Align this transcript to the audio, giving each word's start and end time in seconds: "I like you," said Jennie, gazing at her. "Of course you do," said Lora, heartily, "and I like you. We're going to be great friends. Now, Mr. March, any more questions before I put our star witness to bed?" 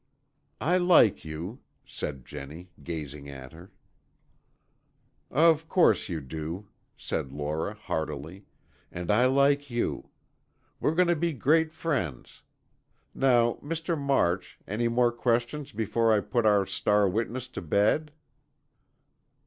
"I 0.59 0.79
like 0.79 1.23
you," 1.23 1.59
said 1.85 2.25
Jennie, 2.25 2.71
gazing 2.81 3.29
at 3.29 3.53
her. 3.53 3.71
"Of 5.29 5.69
course 5.69 6.09
you 6.09 6.21
do," 6.21 6.69
said 6.97 7.31
Lora, 7.31 7.75
heartily, 7.75 8.45
"and 8.91 9.11
I 9.11 9.27
like 9.27 9.69
you. 9.69 10.09
We're 10.79 10.95
going 10.95 11.07
to 11.09 11.15
be 11.15 11.33
great 11.33 11.71
friends. 11.71 12.41
Now, 13.13 13.59
Mr. 13.61 13.95
March, 13.95 14.57
any 14.67 14.87
more 14.87 15.11
questions 15.11 15.71
before 15.71 16.11
I 16.11 16.19
put 16.19 16.47
our 16.47 16.65
star 16.65 17.07
witness 17.07 17.47
to 17.49 17.61
bed?" 17.61 18.11